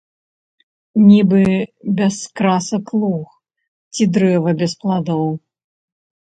Нібы 1.09 1.41
без 1.99 2.15
красак 2.41 2.85
луг 3.03 3.27
ці 3.93 4.03
дрэва 4.17 4.51
без 4.63 4.71
пладоў. 4.83 5.29